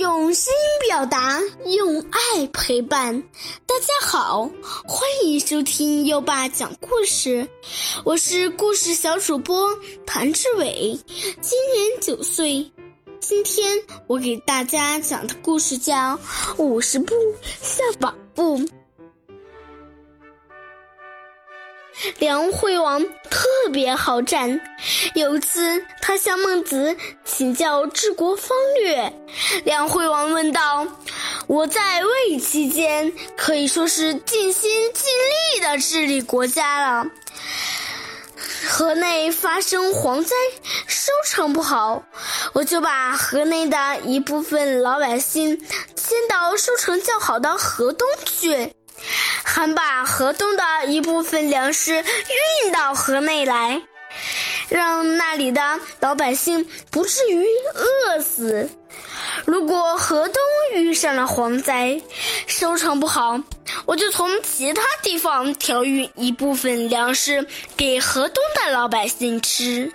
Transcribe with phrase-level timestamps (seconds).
[0.00, 0.50] 用心
[0.88, 3.22] 表达，用爱陪伴。
[3.66, 4.50] 大家好，
[4.86, 7.46] 欢迎收听优爸讲故事，
[8.02, 9.68] 我是故事小主播
[10.06, 10.98] 谭志伟，
[11.42, 12.72] 今年九岁。
[13.20, 16.16] 今天我给大家讲的故事叫
[16.56, 17.14] 《五十步
[17.60, 18.58] 笑百步》。
[22.18, 24.60] 梁惠王特别好战。
[25.14, 29.12] 有一次，他向孟子请教治国方略。
[29.64, 30.86] 梁惠王问道
[31.46, 35.04] ：“我在位期间，可以说是尽心尽
[35.56, 37.06] 力的治理国家了。
[38.68, 40.34] 河内发生蝗灾，
[40.86, 42.02] 收成不好，
[42.52, 45.58] 我就把河内的一部分老百姓
[45.96, 48.72] 迁到收成较好的河东去。”
[49.52, 52.04] 还把河东的一部分粮食
[52.64, 53.82] 运到河内来，
[54.68, 58.70] 让那里的老百姓不至于饿死。
[59.44, 60.40] 如果河东
[60.74, 62.00] 遇上了蝗灾，
[62.46, 63.40] 收成不好，
[63.86, 67.44] 我就从其他地方调运一部分粮食
[67.76, 69.92] 给河东的老百姓吃。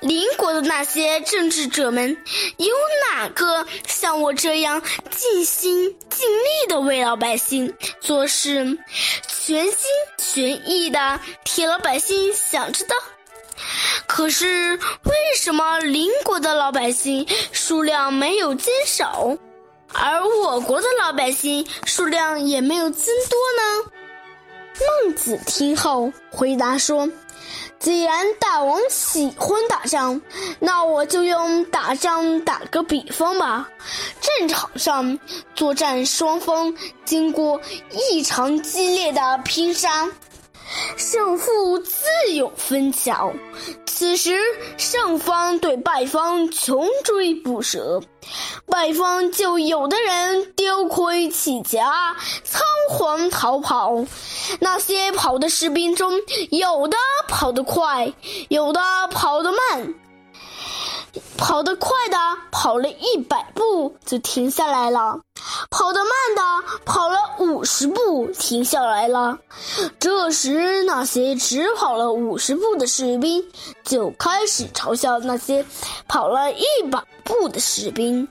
[0.00, 2.16] 邻国的那些政治者们，
[2.56, 2.74] 有
[3.10, 8.78] 哪个像我这样尽心尽力的为老百姓做事，
[9.26, 9.76] 全心
[10.16, 12.94] 全意的替老百姓想着的？
[14.06, 19.36] 可是为什么邻国的老百姓数量没有减少，
[19.92, 23.90] 而我国的老百姓数量也没有增多呢？
[25.04, 27.08] 孟子听后回答说。
[27.78, 30.20] 既然大王喜欢打仗，
[30.58, 33.68] 那我就用打仗打个比方吧。
[34.20, 35.18] 战场上
[35.54, 36.74] 作战双方
[37.04, 37.60] 经过
[38.10, 40.08] 异常激烈的拼杀。
[40.98, 43.32] 胜负自有分晓。
[43.86, 44.38] 此时，
[44.76, 48.02] 胜方对败方穷追不舍，
[48.66, 54.04] 败方就有的人丢盔弃甲，仓皇逃跑。
[54.60, 56.12] 那些跑的士兵中，
[56.50, 58.12] 有的跑得快，
[58.48, 58.80] 有的
[59.12, 59.94] 跑得慢。
[61.36, 62.16] 跑得快的
[62.52, 65.20] 跑了一百步就停下来了，
[65.70, 66.42] 跑得慢的
[66.84, 69.38] 跑了五十步停下来了。
[69.98, 73.44] 这时，那些只跑了五十步的士兵
[73.84, 75.64] 就开始嘲笑那些
[76.06, 78.28] 跑了一百步的士兵，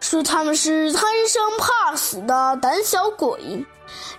[0.00, 3.64] 说他们是贪生怕死的胆小鬼。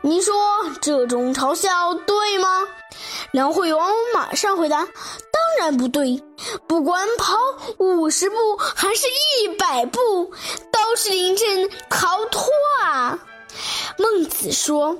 [0.01, 0.33] 你说
[0.81, 2.67] 这种嘲笑对吗？
[3.29, 4.83] 梁惠王马上回答。
[4.83, 4.89] 当
[5.59, 6.23] 然不对，
[6.65, 7.37] 不管跑
[7.77, 9.05] 五十步还是
[9.37, 10.33] 一百步，
[10.71, 12.43] 都是临阵逃脱
[12.81, 13.19] 啊！
[13.99, 14.97] 孟子说：“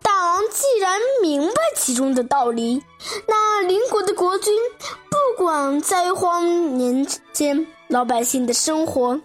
[0.00, 2.80] 大王既然明白其中的道理，
[3.26, 4.54] 那邻国的国君
[5.28, 9.20] 不管灾荒年间老百姓的生活，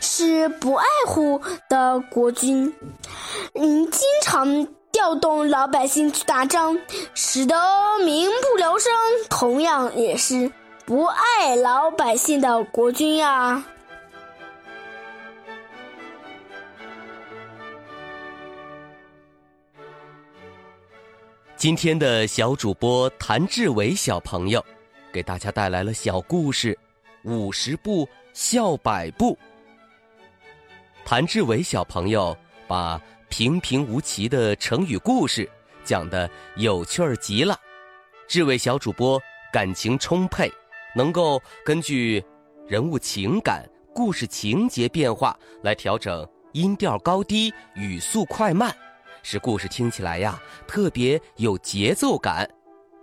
[0.00, 2.72] 是不爱护的国君。
[3.52, 6.78] 你经常。”调动老百姓去打仗，
[7.14, 7.56] 使得
[8.04, 8.92] 民不聊生，
[9.30, 10.52] 同样也是
[10.84, 13.64] 不爱老百姓的国君呀。
[21.56, 24.62] 今天的小主播谭志伟小朋友，
[25.12, 26.72] 给大家带来了小故事
[27.30, 29.34] 《五十步笑百步》。
[31.04, 32.36] 谭志伟小朋友
[32.66, 33.00] 把。
[33.28, 35.48] 平平无奇的成语故事
[35.84, 37.58] 讲得有趣儿极了，
[38.28, 39.18] 志伟小主播
[39.50, 40.52] 感情充沛，
[40.94, 42.22] 能够根据
[42.68, 48.70] 人物情感、故事情节变化来调整音调高低、语速快慢，
[49.22, 52.46] 使故事听起来呀特别有节奏感。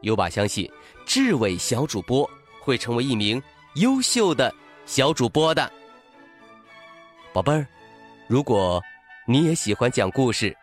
[0.01, 0.69] 优爸相信，
[1.05, 2.29] 志伟小主播
[2.61, 3.41] 会成为一名
[3.75, 4.53] 优秀的
[4.85, 5.71] 小主播的。
[7.33, 7.67] 宝贝儿，
[8.27, 8.81] 如果。
[9.25, 10.57] 你也喜欢讲故事，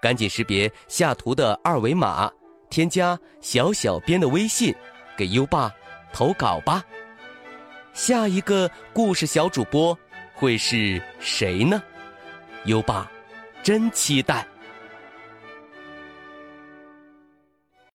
[0.00, 2.30] 赶紧识别下图的二维码，
[2.70, 4.72] 添加小小编的微信，
[5.16, 5.68] 给优爸
[6.12, 6.84] 投稿吧。
[7.94, 9.98] 下一个故事小主播
[10.34, 11.82] 会是谁呢？
[12.66, 13.10] 优爸
[13.60, 14.46] 真期待。